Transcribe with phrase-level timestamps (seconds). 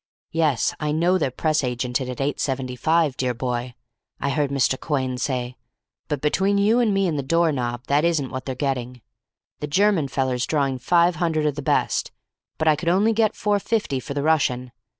[0.31, 3.75] 'Yes, I know they're press agented at eight seventy five, dear boy,'
[4.19, 4.75] I heard Mr.
[4.75, 5.57] Quhayne say,
[6.07, 9.01] 'but between you and me and the door knob that isn't what they're getting.
[9.59, 12.11] The German feller's drawing five hundred of the best,
[12.57, 14.71] but I could only get four fifty for the Russian.